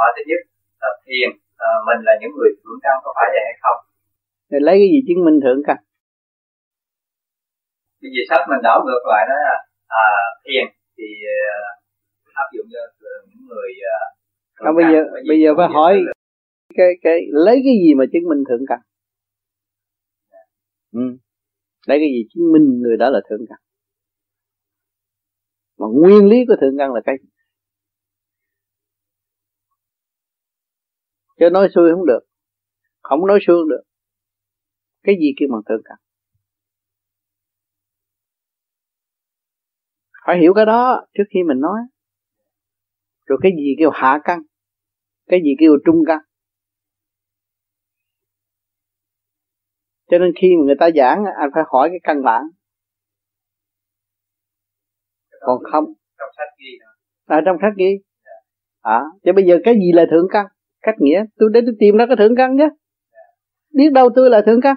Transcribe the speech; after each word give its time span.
hỏi 0.00 0.10
thứ 0.16 0.22
nhất 0.30 0.40
là 0.82 0.90
thiền 1.04 1.28
à, 1.66 1.70
mình 1.86 2.00
là 2.06 2.12
những 2.20 2.32
người 2.36 2.50
thượng 2.60 2.80
căn 2.84 2.94
có 3.04 3.10
phải 3.16 3.28
vậy 3.34 3.44
hay 3.48 3.56
không? 3.64 3.78
Rồi 4.50 4.60
lấy 4.66 4.76
cái 4.80 4.88
gì 4.92 5.00
chứng 5.06 5.24
minh 5.26 5.38
thượng 5.44 5.60
căn? 5.66 5.78
Bây 8.02 8.10
giờ 8.14 8.22
sách 8.30 8.44
mình 8.50 8.62
đảo 8.66 8.78
ngược 8.86 9.04
lại 9.12 9.22
đó 9.30 9.36
là 9.46 9.56
à, 10.02 10.04
thiền 10.44 10.64
thì 10.96 11.08
uh, 11.34 12.34
áp 12.42 12.48
dụng 12.54 12.66
cho 12.72 12.82
những 13.28 13.42
người 13.48 13.70
uh, 13.92 14.66
à, 14.66 14.70
bây 14.76 14.84
giờ 14.92 15.00
bây 15.28 15.38
giờ 15.42 15.50
phải 15.56 15.68
hỏi 15.68 15.94
cái 16.74 16.90
cái 17.02 17.18
lấy 17.30 17.56
cái 17.64 17.74
gì 17.84 17.94
mà 17.94 18.04
chứng 18.12 18.28
minh 18.30 18.42
thượng 18.48 18.64
căn? 18.68 18.78
Ừ. 20.92 21.00
lấy 21.86 21.98
cái 21.98 22.08
gì 22.14 22.22
chứng 22.34 22.52
minh 22.52 22.82
người 22.82 22.96
đó 22.96 23.10
là 23.10 23.20
thượng 23.28 23.44
căn? 23.48 23.58
Mà 25.78 25.86
nguyên 26.00 26.28
lý 26.28 26.36
của 26.48 26.56
thượng 26.60 26.78
căn 26.78 26.92
là 26.92 27.00
cái 27.04 27.16
chứ 31.38 31.50
nói 31.52 31.68
xuôi 31.74 31.90
không 31.94 32.06
được. 32.06 32.20
Không 33.02 33.26
nói 33.26 33.38
xuôi 33.46 33.56
được. 33.70 33.82
Cái 35.02 35.14
gì 35.20 35.34
kêu 35.38 35.48
bằng 35.52 35.62
thượng 35.68 35.82
căn 35.84 35.96
phải 40.26 40.38
hiểu 40.38 40.54
cái 40.54 40.66
đó 40.66 41.06
trước 41.14 41.24
khi 41.30 41.42
mình 41.42 41.60
nói. 41.60 41.80
Rồi 43.26 43.38
cái 43.42 43.52
gì 43.56 43.74
kêu 43.78 43.90
hạ 43.90 44.20
căn? 44.24 44.42
Cái 45.26 45.40
gì 45.44 45.50
kêu 45.58 45.72
trung 45.86 46.02
căn? 46.06 46.18
Cho 50.10 50.18
nên 50.18 50.32
khi 50.40 50.48
mà 50.58 50.64
người 50.66 50.76
ta 50.80 50.88
giảng 50.96 51.24
anh 51.36 51.50
phải 51.54 51.62
hỏi 51.72 51.88
cái 51.88 51.98
căn 52.02 52.22
bản. 52.24 52.42
Còn 55.40 55.58
không? 55.72 55.84
Trong 56.18 56.28
sách 56.36 56.48
ghi 56.58 56.78
à, 57.26 57.40
trong 57.46 57.56
sách 57.60 57.72
ghi. 57.76 57.98
À 58.80 59.00
chứ 59.24 59.32
bây 59.34 59.44
giờ 59.44 59.58
cái 59.64 59.74
gì 59.74 59.92
là 59.92 60.04
thượng 60.10 60.26
căn 60.30 60.46
cách 60.86 60.94
nghĩa. 60.98 61.24
Tôi 61.38 61.50
để 61.52 61.60
tôi 61.66 61.74
tìm 61.80 61.96
ra 61.96 62.04
cái 62.06 62.16
thượng 62.16 62.36
căn 62.36 62.56
chứ 62.58 62.68
biết 63.74 63.92
đâu 63.92 64.10
tôi 64.14 64.30
là 64.30 64.42
thượng 64.46 64.60
căn. 64.60 64.76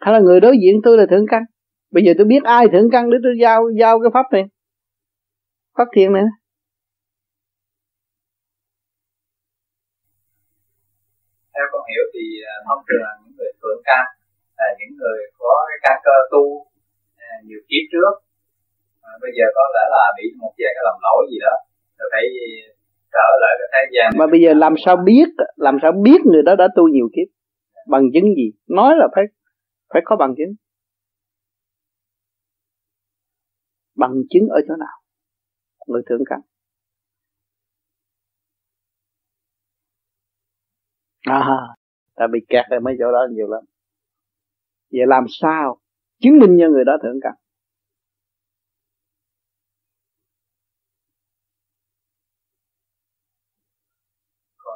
Hay 0.00 0.14
là 0.14 0.20
người 0.20 0.40
đối 0.40 0.56
diện 0.62 0.80
tôi 0.84 0.98
là 0.98 1.06
thượng 1.10 1.26
căn. 1.30 1.42
Bây 1.90 2.04
giờ 2.04 2.12
tôi 2.18 2.26
biết 2.26 2.42
ai 2.44 2.66
thượng 2.72 2.90
căn 2.92 3.10
để 3.10 3.16
tôi 3.22 3.34
giao 3.42 3.60
giao 3.80 4.00
cái 4.02 4.10
pháp 4.14 4.26
này. 4.32 4.44
Pháp 5.78 5.88
thiền 5.94 6.12
này. 6.12 6.22
Theo 11.54 11.66
con 11.72 11.82
hiểu 11.90 12.04
thì 12.14 12.24
à, 12.52 12.54
thông 12.66 12.82
thường 12.86 13.02
là 13.06 13.12
những 13.22 13.34
người 13.36 13.52
thượng 13.62 13.82
căn 13.88 14.04
là 14.58 14.66
những 14.78 14.92
người 15.00 15.18
có 15.38 15.54
cái 15.68 15.78
căn 15.84 15.96
cơ 16.06 16.16
tu 16.32 16.44
à, 17.16 17.28
nhiều 17.46 17.60
kiếp 17.68 17.84
trước. 17.92 18.14
À, 19.08 19.10
bây 19.22 19.30
giờ 19.36 19.44
có 19.56 19.64
lẽ 19.74 19.84
là 19.94 20.04
bị 20.16 20.24
một 20.40 20.52
vài 20.58 20.72
cái 20.76 20.84
lầm 20.88 20.98
lỗi 21.06 21.22
gì 21.30 21.38
đó. 21.46 21.54
Rồi 21.98 22.08
phải 22.12 22.24
trở 23.14 23.28
lại 23.40 23.54
cái 23.58 23.68
thế 23.72 23.92
gian 23.96 24.12
mà 24.18 24.26
bây 24.26 24.40
giờ 24.40 24.54
làm 24.54 24.74
sao 24.84 24.96
biết, 24.96 25.28
làm 25.56 25.76
sao 25.82 25.92
biết 26.02 26.20
người 26.24 26.42
đó 26.42 26.56
đã 26.56 26.68
tu 26.76 26.88
nhiều 26.88 27.08
kiếp? 27.16 27.28
Bằng 27.88 28.02
chứng 28.14 28.34
gì? 28.36 28.52
Nói 28.68 28.94
là 28.96 29.08
phải 29.14 29.24
phải 29.92 30.02
có 30.04 30.16
bằng 30.16 30.34
chứng. 30.36 30.54
Bằng 33.96 34.12
chứng 34.30 34.48
ở 34.48 34.60
chỗ 34.68 34.76
nào? 34.76 34.96
Người 35.86 36.02
thượng 36.08 36.22
căn. 36.30 36.40
À 41.20 41.74
ta 42.14 42.26
bị 42.32 42.38
kẹt 42.48 42.64
ở 42.70 42.80
mấy 42.80 42.94
chỗ 42.98 43.12
đó 43.12 43.26
nhiều 43.30 43.48
lắm. 43.48 43.64
Vậy 44.92 45.06
làm 45.06 45.24
sao 45.28 45.78
chứng 46.20 46.38
minh 46.38 46.56
cho 46.60 46.68
người 46.68 46.84
đó 46.84 46.92
thượng 47.02 47.18
căn? 47.22 47.32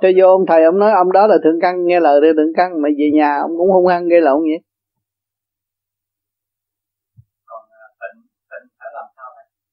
Cho 0.02 0.08
vô 0.18 0.27
ông 0.27 0.46
thầy 0.48 0.64
ông 0.64 0.78
nói 0.78 0.92
ông 0.92 1.12
đó 1.12 1.27
là 1.27 1.38
thượng 1.44 1.60
căn 1.60 1.86
nghe 1.86 2.00
lời 2.00 2.20
để 2.22 2.28
thượng 2.36 2.53
căn 2.56 2.82
mà 2.82 2.88
về 2.98 3.10
nhà 3.14 3.38
ông 3.41 3.50
cũng 3.56 3.70
hung 3.70 3.86
hăng 3.86 4.09
gây 4.09 4.20
lộn 4.20 4.42
vậy. 4.42 4.60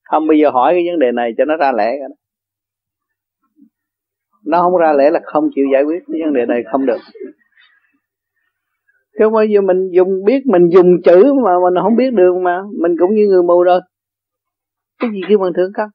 Không 0.03 0.27
bây 0.27 0.39
giờ 0.39 0.49
hỏi 0.49 0.73
cái 0.73 0.83
vấn 0.91 0.99
đề 0.99 1.11
này 1.11 1.31
cho 1.37 1.45
nó 1.45 1.57
ra 1.57 1.71
lẽ 1.71 1.85
cái 1.85 2.09
đó. 2.09 2.15
Nó 4.45 4.61
không 4.61 4.77
ra 4.77 4.93
lẽ 4.93 5.09
là 5.09 5.19
không 5.25 5.49
chịu 5.55 5.65
giải 5.73 5.83
quyết 5.83 6.03
cái 6.07 6.21
vấn 6.23 6.33
đề 6.33 6.45
này 6.45 6.63
không 6.71 6.85
được. 6.85 6.99
Chứ 9.19 9.29
bây 9.29 9.49
giờ 9.49 9.61
mình 9.61 9.89
dùng 9.91 10.23
biết 10.25 10.41
mình 10.45 10.69
dùng 10.69 11.01
chữ 11.03 11.33
mà 11.43 11.51
mình 11.63 11.83
không 11.83 11.95
biết 11.95 12.13
đường 12.13 12.43
mà 12.43 12.61
mình 12.81 12.91
cũng 12.99 13.15
như 13.15 13.27
người 13.27 13.43
mù 13.43 13.63
rồi. 13.63 13.81
Cái 14.99 15.09
gì 15.13 15.21
kêu 15.29 15.37
bằng 15.37 15.53
thượng 15.55 15.71
căn 15.73 15.89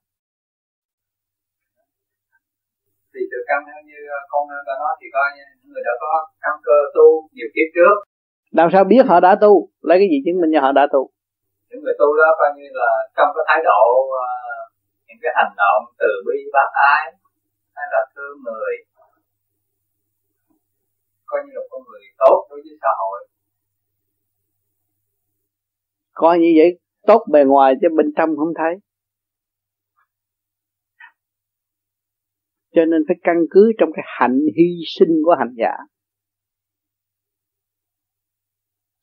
thì 3.14 3.20
thượng 3.30 3.46
căn 3.48 3.62
theo 3.66 3.82
như 3.86 3.99
con 4.32 4.42
đã 4.68 4.74
nói 4.82 4.92
thì 5.00 5.06
coi 5.14 5.26
những 5.36 5.72
người 5.72 5.82
đã 5.88 5.94
có 6.02 6.12
căn 6.42 6.54
cơ 6.66 6.76
tu 6.96 7.06
nhiều 7.34 7.48
kiếp 7.54 7.68
trước. 7.76 7.94
Làm 8.58 8.68
sao 8.72 8.82
biết 8.84 9.02
họ 9.10 9.16
đã 9.26 9.32
tu? 9.44 9.52
Lấy 9.88 9.96
cái 10.00 10.08
gì 10.12 10.18
chứng 10.24 10.40
minh 10.40 10.50
cho 10.54 10.60
họ 10.64 10.72
đã 10.80 10.84
tu? 10.94 11.02
Những 11.68 11.80
người 11.82 11.96
tu 12.00 12.08
đó 12.20 12.28
coi 12.40 12.50
như 12.56 12.66
là 12.80 12.90
trong 13.16 13.28
cái 13.34 13.44
thái 13.48 13.60
độ 13.68 13.82
uh, 14.04 14.64
những 15.06 15.20
cái 15.22 15.32
hành 15.38 15.54
động 15.62 15.82
từ 16.00 16.10
bi 16.26 16.38
bác 16.54 16.70
ái 16.92 17.04
hay 17.76 17.86
là 17.92 18.00
thương 18.14 18.36
người 18.46 18.74
coi 21.30 21.40
như 21.44 21.52
là 21.54 21.62
con 21.70 21.80
người 21.88 22.00
tốt 22.18 22.46
đối 22.50 22.60
với 22.64 22.74
xã 22.82 22.88
hội. 23.00 23.18
Coi 26.12 26.38
như 26.38 26.52
vậy 26.58 26.78
tốt 27.06 27.20
bề 27.32 27.44
ngoài 27.44 27.74
chứ 27.80 27.88
bên 27.96 28.12
trong 28.16 28.30
không 28.36 28.54
thấy 28.58 28.74
cho 32.74 32.84
nên 32.84 33.02
phải 33.08 33.16
căn 33.22 33.36
cứ 33.50 33.72
trong 33.78 33.88
cái 33.94 34.04
hạnh 34.06 34.40
hy 34.56 34.84
sinh 34.98 35.08
của 35.24 35.34
hành 35.38 35.54
giả. 35.56 35.72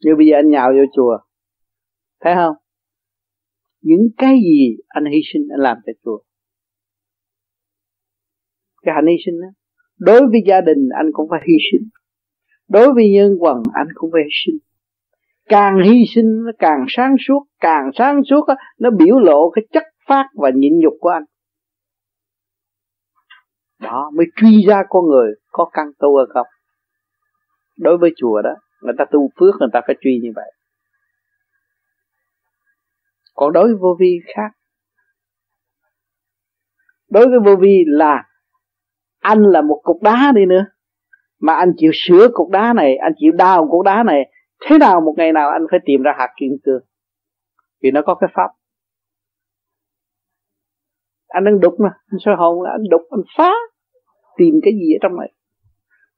Như 0.03 0.11
bây 0.17 0.27
giờ 0.27 0.35
anh 0.35 0.49
nhào 0.49 0.69
vô 0.73 0.85
chùa 0.95 1.17
thấy 2.19 2.35
không? 2.35 2.55
Những 3.81 4.07
cái 4.17 4.35
gì 4.35 4.77
anh 4.87 5.05
hy 5.05 5.19
sinh 5.33 5.47
anh 5.51 5.59
làm 5.59 5.77
cho 5.85 5.93
chùa. 6.03 6.19
Cái 8.81 8.95
hạnh 8.95 9.07
hy 9.07 9.15
sinh 9.25 9.41
đó 9.41 9.47
đối 9.99 10.21
với 10.21 10.41
gia 10.47 10.61
đình 10.61 10.89
anh 10.97 11.05
cũng 11.13 11.27
phải 11.29 11.39
hy 11.47 11.53
sinh. 11.71 11.89
Đối 12.67 12.93
với 12.93 13.11
nhân 13.11 13.31
quần 13.39 13.57
anh 13.73 13.87
cũng 13.93 14.09
phải 14.13 14.21
hy 14.23 14.29
sinh. 14.45 14.57
Càng 15.49 15.73
hy 15.83 16.03
sinh 16.15 16.43
nó 16.45 16.51
càng 16.59 16.85
sáng 16.87 17.15
suốt 17.27 17.43
càng 17.59 17.89
sáng 17.93 18.21
suốt 18.29 18.45
đó, 18.47 18.55
nó 18.79 18.89
biểu 18.89 19.19
lộ 19.19 19.49
cái 19.49 19.65
chất 19.73 19.83
phát 20.07 20.25
và 20.33 20.51
nhịn 20.55 20.79
nhục 20.79 20.93
của 20.99 21.09
anh 21.09 21.23
đó, 23.79 24.11
mới 24.15 24.25
truy 24.35 24.65
ra 24.67 24.83
con 24.89 25.05
người 25.05 25.33
có 25.51 25.69
căn 25.73 25.87
tu 25.99 26.17
hay 26.17 26.25
không. 26.29 26.47
Đối 27.77 27.97
với 27.97 28.13
chùa 28.17 28.41
đó, 28.41 28.55
người 28.81 28.93
ta 28.97 29.05
tu 29.11 29.29
phước, 29.39 29.55
người 29.59 29.69
ta 29.73 29.81
phải 29.87 29.95
truy 30.01 30.19
như 30.23 30.29
vậy. 30.35 30.51
Còn 33.35 33.53
đối 33.53 33.67
với 33.67 33.75
vô 33.75 33.95
vi 33.99 34.19
khác, 34.35 34.51
đối 37.09 37.27
với 37.27 37.39
vô 37.45 37.55
vi 37.55 37.83
là 37.87 38.23
anh 39.19 39.41
là 39.41 39.61
một 39.61 39.81
cục 39.83 40.01
đá 40.01 40.31
đi 40.35 40.45
nữa. 40.45 40.65
Mà 41.39 41.53
anh 41.53 41.73
chịu 41.77 41.91
sửa 41.93 42.27
cục 42.33 42.49
đá 42.49 42.73
này, 42.73 42.97
anh 42.97 43.13
chịu 43.17 43.31
đào 43.31 43.67
cục 43.71 43.85
đá 43.85 44.03
này, 44.03 44.31
thế 44.65 44.77
nào 44.77 45.01
một 45.01 45.13
ngày 45.17 45.33
nào 45.33 45.49
anh 45.49 45.61
phải 45.71 45.79
tìm 45.85 46.01
ra 46.01 46.11
hạt 46.17 46.29
kim 46.39 46.49
cương? 46.63 46.81
Vì 47.81 47.91
nó 47.91 48.01
có 48.01 48.15
cái 48.15 48.29
pháp 48.33 48.56
anh 51.27 51.43
đang 51.43 51.59
đục 51.59 51.73
mà 51.79 51.89
anh 52.11 52.19
soi 52.25 52.35
hồn 52.35 52.61
là 52.61 52.71
anh 52.71 52.83
đục, 52.89 53.01
anh 53.09 53.23
phá, 53.37 53.51
tìm 54.37 54.53
cái 54.63 54.73
gì 54.73 54.93
ở 54.95 54.99
trong 55.01 55.19
này. 55.19 55.33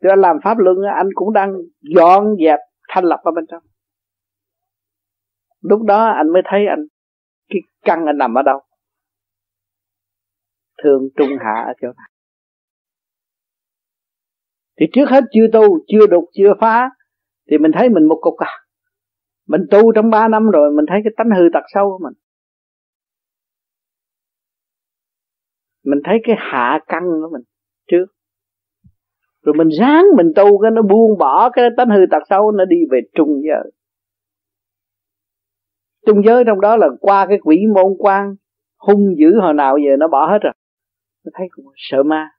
Rồi 0.02 0.12
anh 0.12 0.20
làm 0.20 0.38
pháp 0.44 0.58
luân 0.58 0.78
anh 0.96 1.08
cũng 1.16 1.34
đang 1.34 1.54
dọn 1.96 2.36
dẹp, 2.46 2.60
thanh 2.90 3.04
lập 3.04 3.20
ở 3.24 3.32
bên 3.32 3.46
trong. 3.52 3.64
Lúc 5.62 5.82
đó 5.82 6.06
anh 6.06 6.34
mới 6.34 6.42
thấy 6.46 6.66
anh, 6.70 6.86
cái 7.50 7.60
căn 7.86 8.06
anh 8.06 8.18
nằm 8.18 8.38
ở 8.38 8.42
đâu. 8.42 8.60
Thương 10.84 11.10
trung 11.18 11.30
hạ 11.40 11.64
ở 11.68 11.74
chỗ 11.82 11.88
nào 11.88 12.08
thì 14.80 14.86
trước 14.94 15.10
hết 15.10 15.24
chưa 15.34 15.48
tu, 15.54 15.80
chưa 15.88 16.08
đục, 16.08 16.24
chưa 16.34 16.54
phá, 16.62 16.90
thì 17.52 17.58
mình 17.58 17.72
thấy 17.74 17.90
mình 17.90 18.04
một 18.04 18.18
cục 18.22 18.38
à. 18.38 18.52
Mình 19.48 19.62
tu 19.72 19.94
trong 19.94 20.10
ba 20.10 20.28
năm 20.28 20.50
rồi, 20.50 20.72
mình 20.72 20.86
thấy 20.90 21.00
cái 21.04 21.14
tánh 21.18 21.30
hư 21.30 21.44
tật 21.54 21.64
sâu 21.74 21.90
của 21.90 22.00
mình. 22.04 22.14
Mình 25.90 26.00
thấy 26.04 26.18
cái 26.24 26.36
hạ 26.40 26.80
căn 26.88 27.04
của 27.04 27.30
mình 27.32 27.42
trước. 27.92 28.06
Rồi 29.42 29.56
mình 29.58 29.68
ráng 29.80 30.06
mình 30.18 30.32
tu 30.36 30.62
cái 30.62 30.72
nó 30.72 30.82
buông 30.82 31.18
bỏ 31.18 31.50
cái 31.50 31.70
tánh 31.78 31.90
hư 31.90 32.00
tật 32.12 32.24
xấu, 32.30 32.52
nó 32.52 32.66
đi 32.66 32.78
về 32.92 33.00
trung 33.16 33.42
giới. 33.48 33.72
Trung 36.06 36.22
giới 36.26 36.44
trong 36.48 36.62
đó 36.62 36.78
là 36.78 36.88
qua 37.00 37.26
cái 37.30 37.38
quỷ 37.44 37.58
môn 37.76 37.94
quan, 38.00 38.36
hung 38.78 39.16
dữ 39.18 39.40
hồi 39.42 39.54
nào 39.54 39.78
giờ 39.78 39.96
nó 40.00 40.08
bỏ 40.08 40.32
hết 40.32 40.40
rồi. 40.42 40.54
Nó 41.26 41.32
thấy 41.34 41.48
cũng 41.52 41.66
sợ 41.76 42.04
ma. 42.04 42.30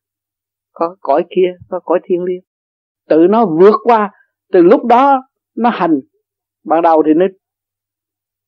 Có 0.73 0.97
cõi 1.01 1.25
kia, 1.31 1.57
có 1.69 1.81
cõi 1.85 2.01
thiên 2.05 2.25
liêng. 2.25 2.43
Tự 3.09 3.27
nó 3.31 3.47
vượt 3.47 3.75
qua, 3.85 4.11
từ 4.53 4.63
lúc 4.63 4.85
đó 4.85 5.23
nó 5.57 5.71
hành. 5.71 6.01
Ban 6.65 6.83
đầu 6.83 7.03
thì 7.07 7.13
nó 7.17 7.27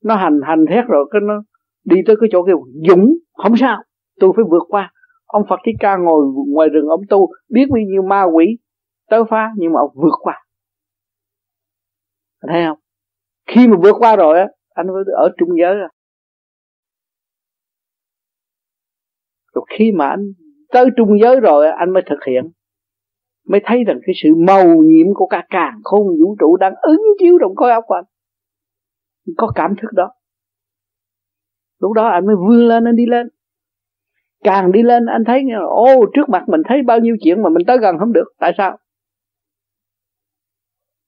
nó 0.04 0.16
hành 0.16 0.40
hành 0.44 0.64
thét 0.68 0.84
rồi, 0.88 1.08
cái 1.10 1.20
nó 1.24 1.42
đi 1.84 1.96
tới 2.06 2.16
cái 2.20 2.28
chỗ 2.32 2.44
kêu 2.46 2.64
dũng, 2.88 3.14
không 3.32 3.56
sao 3.56 3.82
tôi 4.20 4.32
phải 4.36 4.44
vượt 4.50 4.62
qua. 4.68 4.92
Ông 5.24 5.42
Phật 5.48 5.60
Thích 5.66 5.76
Ca 5.80 5.96
ngồi 5.96 6.24
ngoài 6.48 6.68
rừng 6.68 6.88
ông 6.88 7.00
tu, 7.08 7.28
biết 7.48 7.64
bao 7.70 7.80
nhiêu 7.86 8.02
ma 8.02 8.22
quỷ 8.34 8.58
tới 9.10 9.22
phá, 9.30 9.50
nhưng 9.56 9.72
mà 9.72 9.80
ông 9.80 9.90
vượt 9.94 10.14
qua. 10.20 10.46
Thấy 12.48 12.64
không? 12.66 12.78
Khi 13.46 13.68
mà 13.68 13.76
vượt 13.82 13.96
qua 13.98 14.16
rồi 14.16 14.38
á, 14.38 14.46
anh 14.74 14.86
mới 14.86 15.04
ở 15.16 15.28
trung 15.38 15.48
giới 15.60 15.74
rồi. 15.74 15.88
Rồi 19.54 19.64
khi 19.78 19.92
mà 19.92 20.08
anh 20.08 20.32
tới 20.72 20.86
trung 20.96 21.20
giới 21.20 21.40
rồi 21.40 21.66
anh 21.78 21.92
mới 21.92 22.02
thực 22.10 22.18
hiện. 22.26 22.50
Mới 23.48 23.60
thấy 23.64 23.84
rằng 23.84 24.00
cái 24.06 24.14
sự 24.22 24.28
màu 24.34 24.66
nhiệm 24.66 25.06
của 25.14 25.26
cả 25.26 25.46
càng 25.50 25.80
khôn 25.84 26.06
vũ 26.06 26.36
trụ 26.40 26.56
đang 26.56 26.72
ứng 26.82 27.00
chiếu 27.18 27.38
trong 27.40 27.56
khối 27.56 27.72
óc 27.72 27.84
của 27.86 27.94
anh. 27.94 28.04
Có 29.36 29.52
cảm 29.54 29.74
thức 29.82 29.88
đó. 29.92 30.10
Lúc 31.78 31.92
đó 31.92 32.08
anh 32.08 32.26
mới 32.26 32.36
vươn 32.48 32.68
lên, 32.68 32.84
anh 32.84 32.96
đi 32.96 33.06
lên 33.06 33.28
càng 34.44 34.72
đi 34.72 34.82
lên, 34.82 35.06
anh 35.06 35.24
thấy, 35.26 35.42
ô, 35.68 36.04
trước 36.14 36.28
mặt 36.28 36.42
mình 36.46 36.60
thấy 36.68 36.82
bao 36.86 36.98
nhiêu 36.98 37.16
chuyện 37.24 37.42
mà 37.42 37.48
mình 37.48 37.66
tới 37.66 37.78
gần 37.78 37.98
không 37.98 38.12
được, 38.12 38.32
tại 38.38 38.52
sao? 38.58 38.78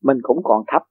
Mình 0.03 0.19
cũng 0.23 0.41
còn 0.45 0.63
thấp 0.67 0.83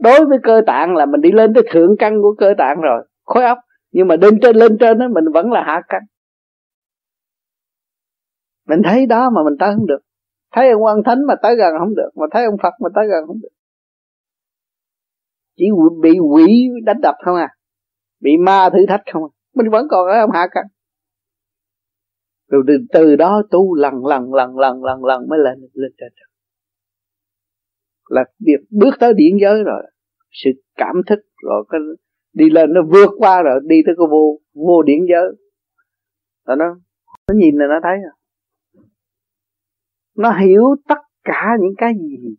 đối 0.00 0.26
với 0.26 0.38
cơ 0.42 0.60
tạng 0.66 0.96
là 0.96 1.06
mình 1.06 1.20
đi 1.20 1.32
lên 1.32 1.54
tới 1.54 1.64
thượng 1.72 1.96
căn 1.98 2.22
của 2.22 2.34
cơ 2.38 2.54
tạng 2.58 2.80
rồi, 2.80 3.04
khối 3.24 3.44
óc. 3.44 3.58
Nhưng 3.92 4.08
mà 4.08 4.16
lên 4.16 4.38
trên 4.42 4.56
lên 4.56 4.76
trên 4.80 4.98
đó 4.98 5.06
mình 5.08 5.24
vẫn 5.34 5.52
là 5.52 5.62
hạ 5.66 5.80
căn. 5.88 6.02
Mình 8.68 8.82
thấy 8.84 9.06
đó 9.06 9.30
mà 9.30 9.42
mình 9.44 9.58
tới 9.58 9.74
không 9.76 9.86
được. 9.86 10.00
Thấy 10.52 10.70
ông 10.70 10.82
quan 10.82 10.96
thánh 11.04 11.26
mà 11.26 11.34
tới 11.42 11.56
gần 11.56 11.72
không 11.78 11.94
được, 11.94 12.10
mà 12.14 12.26
thấy 12.30 12.44
ông 12.44 12.56
phật 12.62 12.72
mà 12.80 12.88
tới 12.94 13.06
gần 13.08 13.26
không 13.26 13.40
được. 13.42 13.48
Chỉ 15.56 15.64
bị 16.02 16.18
quỷ 16.18 16.68
đánh 16.84 17.00
đập 17.00 17.14
không 17.24 17.36
à 17.36 17.48
bị 18.20 18.36
ma 18.36 18.70
thử 18.72 18.78
thách 18.88 19.02
không 19.12 19.22
à. 19.24 19.30
Mình 19.54 19.70
vẫn 19.70 19.86
còn 19.90 20.08
ở 20.08 20.20
ông 20.20 20.30
hạ 20.30 20.48
căn 20.50 20.64
rồi 22.50 22.62
từ, 22.66 22.74
từ 22.92 23.16
đó 23.16 23.42
tu 23.50 23.74
lần 23.74 24.06
lần 24.06 24.34
lần 24.34 24.58
lần 24.58 24.84
lần 24.84 25.04
lần 25.04 25.28
mới 25.28 25.38
lên 25.38 25.60
lên 25.72 25.92
trên 25.98 26.12
trời. 26.16 26.28
Là 28.08 28.24
việc 28.46 28.66
bước 28.70 28.94
tới 29.00 29.14
điển 29.14 29.36
giới 29.40 29.64
rồi. 29.64 29.82
Sự 30.30 30.50
cảm 30.76 30.96
thức 31.06 31.18
rồi 31.42 31.64
cái 31.68 31.80
đi 32.32 32.50
lên 32.50 32.72
nó 32.72 32.80
vượt 32.82 33.10
qua 33.18 33.42
rồi 33.42 33.60
đi 33.66 33.82
tới 33.86 33.94
cái 33.98 34.06
vô 34.10 34.40
vô 34.54 34.82
điển 34.82 34.98
giới. 35.08 35.32
Rồi 36.46 36.56
nó 36.56 36.64
nó 37.28 37.34
nhìn 37.34 37.56
là 37.56 37.66
nó 37.66 37.80
thấy 37.82 37.96
rồi 37.96 38.12
nó 40.20 40.38
hiểu 40.38 40.62
tất 40.88 40.98
cả 41.24 41.56
những 41.60 41.74
cái 41.78 41.92
gì 42.00 42.36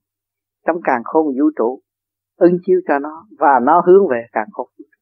trong 0.68 0.78
càng 0.84 1.02
khôn 1.04 1.26
vũ 1.26 1.46
trụ 1.58 1.82
ưng 2.36 2.58
chiếu 2.66 2.80
cho 2.88 3.00
nó 3.00 3.28
và 3.40 3.60
nó 3.64 3.84
hướng 3.88 4.08
về 4.12 4.26
càng 4.32 4.48
khôn 4.52 4.68
vũ 4.78 4.86
trụ. 4.92 5.00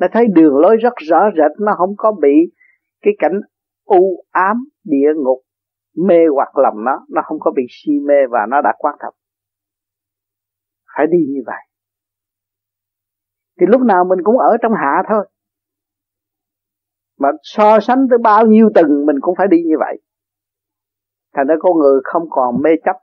Nó 0.00 0.06
thấy 0.12 0.26
đường 0.34 0.56
lối 0.56 0.76
rất 0.76 0.92
rõ 1.08 1.30
rệt 1.36 1.60
nó 1.60 1.72
không 1.78 1.94
có 1.96 2.12
bị 2.22 2.52
cái 3.02 3.14
cảnh 3.18 3.40
u 3.84 4.24
ám 4.30 4.56
địa 4.84 5.08
ngục, 5.16 5.38
mê 6.08 6.18
hoặc 6.34 6.58
lầm 6.58 6.84
nó 6.84 7.06
nó 7.08 7.22
không 7.24 7.38
có 7.40 7.50
bị 7.56 7.62
si 7.68 7.92
mê 8.06 8.26
và 8.30 8.46
nó 8.50 8.60
đã 8.60 8.72
quan 8.78 8.96
thật 9.00 9.10
phải 10.96 11.06
đi 11.06 11.18
như 11.28 11.42
vậy. 11.46 11.62
Thì 13.60 13.66
lúc 13.66 13.80
nào 13.80 14.04
mình 14.04 14.18
cũng 14.24 14.38
ở 14.38 14.56
trong 14.62 14.72
hạ 14.72 15.02
thôi. 15.08 15.28
Mà 17.18 17.28
so 17.42 17.80
sánh 17.80 18.06
tới 18.10 18.18
bao 18.18 18.46
nhiêu 18.46 18.70
tầng, 18.74 19.06
mình 19.06 19.16
cũng 19.20 19.34
phải 19.38 19.46
đi 19.50 19.56
như 19.66 19.76
vậy. 19.78 20.00
Thành 21.34 21.46
ra 21.46 21.54
con 21.60 21.78
người 21.78 22.00
không 22.04 22.22
còn 22.30 22.62
mê 22.62 22.70
chấp. 22.84 22.96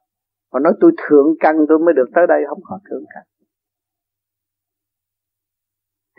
Và 0.51 0.60
nói 0.60 0.74
tôi 0.80 0.92
thượng 0.98 1.28
căn, 1.39 1.56
tôi 1.69 1.80
mới 1.80 1.94
được 1.94 2.10
tới 2.16 2.28
đây, 2.28 2.42
không 2.50 2.60
có 2.63 2.80
thượng 2.89 3.04
căn. 3.13 3.24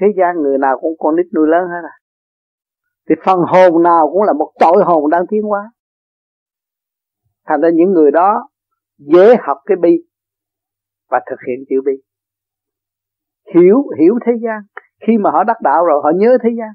Thế 0.01 0.07
gian 0.17 0.43
người 0.43 0.59
nào 0.59 0.79
cũng 0.81 0.93
con 0.99 1.17
nít 1.17 1.27
nuôi 1.35 1.49
lớn 1.49 1.69
hết 1.69 1.89
à? 1.89 1.97
Thì 3.09 3.15
phần 3.25 3.39
hồn 3.39 3.83
nào 3.83 4.11
cũng 4.13 4.23
là 4.23 4.33
một 4.33 4.53
tội 4.61 4.85
hồn 4.85 5.11
đang 5.11 5.27
tiến 5.31 5.43
hóa. 5.43 5.73
Thành 7.47 7.61
ra 7.61 7.69
những 7.75 7.93
người 7.93 8.11
đó 8.11 8.49
dễ 8.99 9.37
học 9.41 9.59
cái 9.67 9.77
bi 9.83 10.05
và 11.11 11.21
thực 11.31 11.37
hiện 11.49 11.65
chữ 11.69 11.77
bi. 11.85 11.93
Hiểu 13.55 13.83
hiểu 13.99 14.19
thế 14.27 14.33
gian. 14.43 14.63
Khi 15.07 15.19
mà 15.19 15.31
họ 15.31 15.45
đắc 15.45 15.57
đạo 15.63 15.85
rồi, 15.85 16.01
họ 16.05 16.11
nhớ 16.17 16.39
thế 16.43 16.51
gian. 16.59 16.71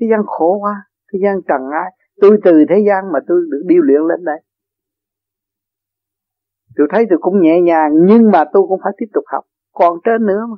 Thế 0.00 0.06
gian 0.10 0.20
khổ 0.26 0.58
quá, 0.60 0.74
thế 1.12 1.18
gian 1.22 1.40
trần 1.48 1.70
ai 1.72 1.90
tôi 2.20 2.38
từ 2.44 2.64
thế 2.68 2.76
gian 2.86 3.12
mà 3.12 3.18
tôi 3.28 3.40
được 3.50 3.62
điêu 3.66 3.82
luyện 3.82 4.00
lên 4.00 4.24
đây. 4.24 4.42
Tôi 6.76 6.86
thấy 6.90 7.06
tôi 7.10 7.18
cũng 7.22 7.42
nhẹ 7.42 7.60
nhàng, 7.60 7.90
nhưng 8.06 8.30
mà 8.30 8.44
tôi 8.52 8.62
cũng 8.68 8.80
phải 8.84 8.92
tiếp 8.98 9.06
tục 9.14 9.24
học. 9.32 9.44
Còn 9.72 9.98
trên 10.04 10.26
nữa 10.26 10.46
mà. 10.50 10.56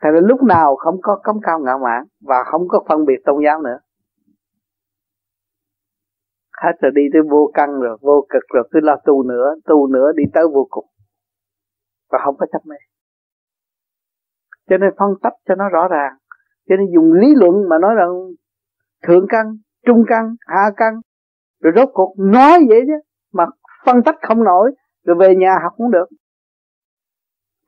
Tại 0.00 0.12
vì 0.14 0.18
lúc 0.22 0.42
nào 0.42 0.76
không 0.76 1.00
có 1.02 1.20
cống 1.22 1.40
cao 1.42 1.58
ngạo 1.58 1.78
mạn 1.78 2.04
và 2.20 2.44
không 2.44 2.68
có 2.68 2.84
phân 2.88 3.04
biệt 3.04 3.20
tôn 3.24 3.36
giáo 3.44 3.62
nữa. 3.62 3.78
Hết 6.62 6.72
rồi 6.80 6.92
đi 6.94 7.02
tới 7.12 7.22
vô 7.30 7.50
căn 7.54 7.80
rồi, 7.80 7.98
vô 8.00 8.26
cực 8.28 8.42
rồi, 8.54 8.68
cứ 8.70 8.80
lo 8.82 8.96
tu 9.04 9.22
nữa, 9.22 9.54
tu 9.64 9.86
nữa 9.86 10.12
đi 10.16 10.22
tới 10.34 10.44
vô 10.54 10.66
cùng. 10.70 10.86
Và 12.10 12.18
không 12.24 12.36
có 12.38 12.46
chấp 12.52 12.66
mê. 12.66 12.76
Cho 14.68 14.78
nên 14.78 14.90
phân 14.98 15.10
tách 15.22 15.32
cho 15.48 15.54
nó 15.54 15.68
rõ 15.68 15.88
ràng. 15.88 16.12
Cho 16.68 16.76
nên 16.76 16.86
dùng 16.94 17.12
lý 17.12 17.34
luận 17.34 17.68
mà 17.68 17.78
nói 17.78 17.94
rằng 17.94 18.10
thượng 19.02 19.26
căn, 19.28 19.56
trung 19.86 20.04
căn, 20.08 20.34
hạ 20.46 20.70
căn. 20.76 21.00
Rồi 21.60 21.72
rốt 21.76 21.88
cuộc 21.92 22.14
nói 22.18 22.58
vậy 22.68 22.80
chứ. 22.86 22.92
Mà 23.32 23.46
phân 23.86 24.02
tách 24.02 24.16
không 24.22 24.44
nổi. 24.44 24.74
Rồi 25.04 25.16
về 25.20 25.34
nhà 25.36 25.58
học 25.62 25.72
cũng 25.76 25.90
được. 25.90 26.06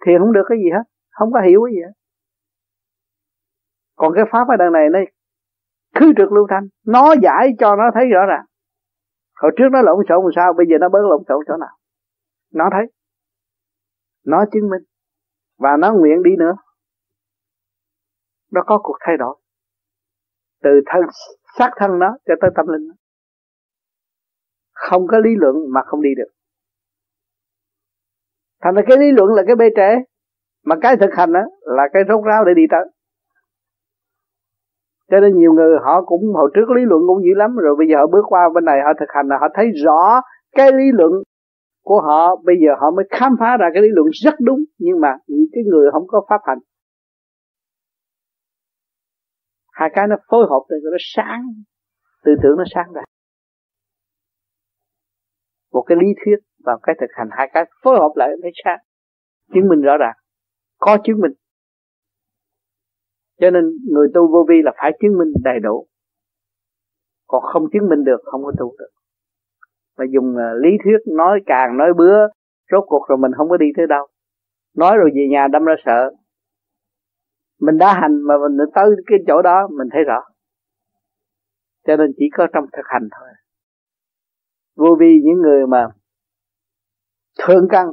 Thì 0.06 0.12
không 0.18 0.32
được 0.32 0.44
cái 0.48 0.58
gì 0.58 0.70
hết. 0.70 0.82
Không 1.10 1.32
có 1.32 1.40
hiểu 1.40 1.60
cái 1.64 1.74
gì 1.74 1.80
hết 1.82 1.92
còn 3.96 4.12
cái 4.14 4.24
pháp 4.32 4.48
ở 4.48 4.56
đằng 4.58 4.72
này, 4.72 4.88
nó 4.92 4.98
khứ 6.00 6.12
trực 6.16 6.32
lưu 6.32 6.46
thanh. 6.50 6.68
Nó 6.86 7.14
giải 7.22 7.54
cho 7.58 7.76
nó 7.76 7.84
thấy 7.94 8.04
rõ 8.08 8.26
ràng. 8.26 8.44
Hồi 9.36 9.52
trước 9.56 9.68
nó 9.72 9.82
lộn 9.82 9.96
xộn 10.08 10.24
làm 10.24 10.32
sao, 10.36 10.52
bây 10.52 10.66
giờ 10.66 10.76
nó 10.80 10.88
bớt 10.88 11.02
lộn 11.10 11.22
xộn 11.28 11.44
chỗ 11.48 11.56
nào? 11.56 11.76
Nó 12.52 12.68
thấy. 12.72 12.86
Nó 14.24 14.44
chứng 14.52 14.70
minh. 14.70 14.82
Và 15.58 15.76
nó 15.76 15.92
nguyện 15.92 16.22
đi 16.22 16.30
nữa. 16.38 16.52
Nó 18.52 18.62
có 18.66 18.80
cuộc 18.82 18.96
thay 19.00 19.16
đổi. 19.16 19.36
Từ 20.62 20.70
thân, 20.86 21.02
xác 21.58 21.70
thân 21.76 21.98
nó 21.98 22.16
cho 22.26 22.34
tới 22.40 22.50
tâm 22.56 22.66
linh 22.66 22.88
nó. 22.88 22.94
Không 24.72 25.06
có 25.06 25.18
lý 25.18 25.30
luận 25.36 25.56
mà 25.70 25.80
không 25.86 26.02
đi 26.02 26.10
được. 26.16 26.28
Thành 28.62 28.74
ra 28.74 28.82
cái 28.86 28.98
lý 28.98 29.06
luận 29.12 29.34
là 29.34 29.42
cái 29.46 29.56
bê 29.56 29.68
trễ. 29.76 30.04
Mà 30.64 30.76
cái 30.82 30.96
thực 30.96 31.10
hành 31.16 31.32
đó 31.32 31.40
là 31.60 31.82
cái 31.92 32.02
rốt 32.08 32.24
ráo 32.24 32.44
để 32.44 32.52
đi 32.56 32.62
tới 32.70 32.95
cho 35.10 35.20
nên 35.20 35.38
nhiều 35.38 35.52
người 35.52 35.78
họ 35.84 36.02
cũng 36.04 36.22
hồi 36.34 36.50
trước 36.54 36.70
lý 36.76 36.82
luận 36.84 37.02
cũng 37.06 37.22
dữ 37.24 37.34
lắm, 37.36 37.56
rồi 37.56 37.76
bây 37.78 37.88
giờ 37.88 37.96
họ 37.96 38.06
bước 38.06 38.24
qua 38.28 38.40
bên 38.54 38.64
này, 38.64 38.78
họ 38.84 38.92
thực 39.00 39.10
hành 39.14 39.28
là 39.28 39.36
họ 39.40 39.46
thấy 39.54 39.66
rõ 39.84 40.20
cái 40.56 40.72
lý 40.72 40.84
luận 40.92 41.12
của 41.84 42.00
họ, 42.00 42.36
bây 42.44 42.56
giờ 42.62 42.70
họ 42.80 42.90
mới 42.90 43.04
khám 43.10 43.32
phá 43.40 43.56
ra 43.56 43.66
cái 43.72 43.82
lý 43.82 43.88
luận 43.92 44.08
rất 44.24 44.34
đúng, 44.40 44.60
nhưng 44.78 45.00
mà 45.00 45.16
những 45.26 45.46
cái 45.52 45.64
người 45.64 45.90
không 45.92 46.06
có 46.06 46.26
pháp 46.28 46.40
hành. 46.44 46.58
Hai 49.72 49.90
cái 49.94 50.06
nó 50.06 50.16
phối 50.30 50.46
hợp 50.50 50.60
thì 50.70 50.76
nó 50.82 50.98
sáng, 51.14 51.42
tư 52.24 52.32
tưởng 52.42 52.56
nó 52.58 52.64
sáng 52.74 52.92
ra. 52.92 53.02
Một 55.72 55.82
cái 55.86 55.98
lý 56.00 56.06
thuyết 56.24 56.36
và 56.64 56.76
cái 56.82 56.96
thực 57.00 57.10
hành, 57.14 57.28
hai 57.30 57.50
cái 57.54 57.64
phối 57.82 57.96
hợp 57.96 58.12
lại 58.14 58.28
mới 58.42 58.50
sáng, 58.64 58.78
chứng 59.54 59.68
minh 59.68 59.82
rõ 59.82 59.96
ràng, 59.96 60.16
có 60.78 60.98
chứng 61.04 61.20
minh 61.20 61.32
cho 63.40 63.50
nên 63.50 63.64
người 63.92 64.08
tu 64.14 64.32
vô 64.32 64.44
vi 64.48 64.62
là 64.64 64.72
phải 64.76 64.92
chứng 65.00 65.18
minh 65.18 65.32
đầy 65.44 65.60
đủ. 65.60 65.86
Còn 67.26 67.42
không 67.42 67.62
chứng 67.72 67.88
minh 67.88 68.04
được 68.04 68.20
không 68.24 68.44
có 68.44 68.52
tu 68.58 68.74
được. 68.78 68.90
Mà 69.98 70.04
dùng 70.10 70.36
à, 70.36 70.52
lý 70.62 70.70
thuyết 70.84 71.14
nói 71.16 71.40
càng 71.46 71.76
nói 71.76 71.94
bứa, 71.96 72.18
rốt 72.72 72.84
cuộc 72.86 73.08
rồi 73.08 73.18
mình 73.18 73.32
không 73.36 73.48
có 73.48 73.56
đi 73.56 73.66
tới 73.76 73.86
đâu. 73.86 74.06
Nói 74.76 74.96
rồi 74.96 75.10
về 75.14 75.26
nhà 75.30 75.46
đâm 75.52 75.64
ra 75.64 75.74
sợ. 75.84 76.10
Mình 77.60 77.78
đã 77.78 77.94
hành 78.00 78.22
mà 78.22 78.34
mình 78.38 78.66
tới 78.74 78.90
cái 79.06 79.18
chỗ 79.26 79.42
đó 79.42 79.68
mình 79.78 79.88
thấy 79.92 80.04
rõ. 80.04 80.22
Cho 81.86 81.96
nên 81.96 82.10
chỉ 82.16 82.24
có 82.36 82.46
trong 82.52 82.64
thực 82.72 82.82
hành 82.84 83.08
thôi. 83.18 83.28
Vô 84.76 84.96
vi 85.00 85.20
những 85.24 85.40
người 85.42 85.66
mà 85.66 85.86
thượng 87.38 87.68
căn 87.70 87.86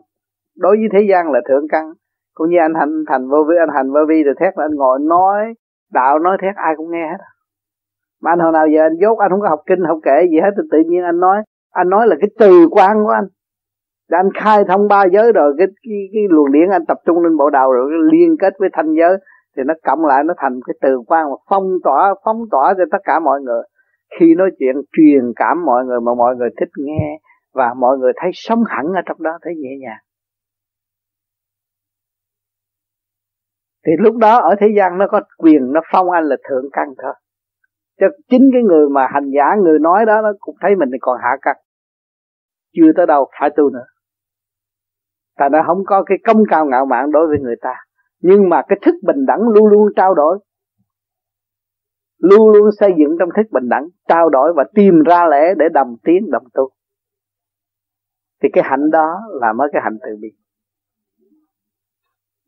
đối 0.56 0.78
với 0.78 0.88
thế 0.92 1.08
gian 1.10 1.32
là 1.32 1.40
thượng 1.48 1.68
căn 1.70 1.94
cũng 2.34 2.50
như 2.50 2.58
anh 2.60 2.74
hành 2.74 3.04
thành 3.08 3.30
vô 3.30 3.44
vi 3.50 3.56
anh 3.60 3.70
hành 3.76 3.92
vô 3.94 4.00
vi 4.10 4.24
rồi 4.24 4.36
thét 4.40 4.58
là 4.58 4.66
anh 4.66 4.76
ngồi 4.76 5.00
nói 5.00 5.54
đạo 5.92 6.20
nói 6.20 6.38
thét 6.42 6.56
ai 6.56 6.74
cũng 6.78 6.92
nghe 6.92 7.08
hết 7.12 7.20
à. 7.20 7.32
mà 8.22 8.32
anh 8.32 8.40
hồi 8.40 8.52
nào 8.52 8.68
giờ 8.68 8.82
anh 8.82 8.96
dốt 9.02 9.18
anh 9.18 9.32
không 9.32 9.42
có 9.42 9.50
học 9.50 9.60
kinh 9.66 9.84
học 9.88 10.00
kệ 10.04 10.28
gì 10.32 10.40
hết 10.40 10.52
thì 10.58 10.64
tự 10.72 10.78
nhiên 10.90 11.04
anh 11.04 11.20
nói 11.20 11.44
anh 11.74 11.90
nói 11.90 12.08
là 12.08 12.16
cái 12.22 12.30
từ 12.40 12.68
quan 12.72 13.04
của 13.04 13.10
anh. 13.10 13.28
Để 14.10 14.18
anh 14.18 14.30
khai 14.34 14.64
thông 14.68 14.88
ba 14.88 15.04
giới 15.14 15.32
rồi 15.32 15.54
cái 15.58 15.68
cái, 15.68 15.98
cái 16.14 16.24
luồng 16.30 16.52
điển 16.52 16.70
anh 16.70 16.86
tập 16.88 16.98
trung 17.06 17.24
lên 17.24 17.38
bộ 17.38 17.50
đầu 17.50 17.72
rồi 17.72 17.90
cái 17.90 18.00
liên 18.12 18.36
kết 18.40 18.54
với 18.60 18.70
thanh 18.74 18.94
giới 18.94 19.18
thì 19.58 19.64
nó 19.66 19.74
cộng 19.84 20.06
lại 20.06 20.24
nó 20.24 20.34
thành 20.38 20.60
cái 20.66 20.74
từ 20.82 21.02
quan 21.08 21.30
mà 21.30 21.36
phong 21.50 21.70
tỏa 21.84 22.14
phóng 22.26 22.42
tỏa 22.52 22.74
cho 22.78 22.84
tất 22.92 22.98
cả 23.04 23.20
mọi 23.20 23.42
người. 23.42 23.64
Khi 24.20 24.36
nói 24.36 24.50
chuyện 24.60 24.76
truyền 24.98 25.34
cảm 25.36 25.66
mọi 25.66 25.86
người 25.86 26.00
mà 26.02 26.14
mọi 26.14 26.36
người 26.36 26.50
thích 26.60 26.70
nghe 26.78 27.20
và 27.54 27.74
mọi 27.74 27.98
người 27.98 28.12
thấy 28.16 28.32
sống 28.34 28.64
hẳn 28.68 28.86
ở 28.86 29.02
trong 29.06 29.24
đó 29.24 29.32
thấy 29.42 29.54
nhẹ 29.56 29.70
nhàng. 29.82 30.00
Thì 33.86 33.92
lúc 34.00 34.18
đó 34.18 34.38
ở 34.38 34.56
thế 34.60 34.68
gian 34.78 34.98
nó 34.98 35.08
có 35.08 35.22
quyền, 35.38 35.74
nó 35.74 35.82
phong 35.92 36.12
anh 36.12 36.24
là 36.24 36.36
thượng 36.50 36.66
căn 36.74 36.88
thôi. 37.04 37.14
Cho 38.00 38.08
chính 38.30 38.50
cái 38.54 38.64
người 38.64 38.90
mà 38.90 39.08
hành 39.14 39.32
giả, 39.36 39.56
người 39.64 39.80
nói 39.80 40.06
đó, 40.06 40.22
nó 40.22 40.30
cũng 40.40 40.56
thấy 40.62 40.76
mình 40.76 40.90
còn 41.02 41.18
hạ 41.22 41.38
căn. 41.42 41.56
Chưa 42.76 42.92
tới 42.96 43.06
đâu, 43.06 43.30
phải 43.40 43.50
tu 43.56 43.70
nữa. 43.70 43.86
Tại 45.38 45.50
nó 45.50 45.64
không 45.68 45.84
có 45.86 46.04
cái 46.04 46.18
công 46.24 46.44
cao 46.50 46.66
ngạo 46.66 46.86
mạn 46.86 47.12
đối 47.12 47.28
với 47.28 47.40
người 47.40 47.56
ta. 47.62 47.74
Nhưng 48.20 48.50
mà 48.50 48.62
cái 48.68 48.80
thức 48.82 48.96
bình 49.04 49.26
đẳng 49.26 49.42
luôn 49.42 49.68
luôn 49.68 49.88
trao 49.96 50.14
đổi. 50.14 50.40
Luôn 52.18 52.50
luôn 52.50 52.70
xây 52.80 52.94
dựng 52.98 53.16
trong 53.20 53.30
thức 53.36 53.52
bình 53.52 53.70
đẳng, 53.70 53.88
trao 54.08 54.30
đổi 54.30 54.54
và 54.56 54.64
tìm 54.74 55.04
ra 55.06 55.26
lẽ 55.26 55.54
để 55.58 55.66
đồng 55.74 55.96
tiến 56.04 56.32
đồng 56.32 56.44
tu. 56.54 56.70
Thì 58.44 58.50
cái 58.54 58.64
hạnh 58.68 58.92
đó 58.92 59.22
là 59.42 59.54
mới 59.54 59.70
cái 59.74 59.82
hạnh 59.86 59.98
từ 60.02 60.16
bi. 60.22 60.28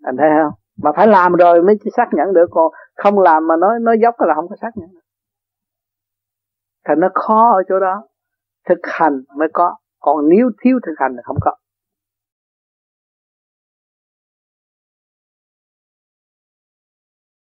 Anh 0.03 0.15
thấy 0.17 0.29
không? 0.41 0.64
Mà 0.83 0.91
phải 0.95 1.07
làm 1.07 1.33
rồi 1.33 1.61
mới 1.61 1.75
xác 1.97 2.07
nhận 2.11 2.33
được. 2.33 2.45
Còn 2.51 2.71
không 2.95 3.19
làm 3.19 3.47
mà 3.47 3.55
nói 3.55 3.79
nói 3.81 3.97
dốc 4.01 4.15
là 4.19 4.35
không 4.35 4.49
có 4.49 4.55
xác 4.61 4.71
nhận. 4.75 4.89
Được 4.93 4.99
thành 6.85 6.99
nó 6.99 7.09
khó 7.13 7.51
ở 7.53 7.63
chỗ 7.69 7.79
đó. 7.79 8.07
Thực 8.69 8.79
hành 8.83 9.23
mới 9.37 9.47
có. 9.53 9.75
Còn 9.99 10.29
nếu 10.29 10.49
thiếu 10.63 10.79
thực 10.85 10.93
hành 10.97 11.11
thì 11.15 11.21
không 11.23 11.37
có. 11.41 11.51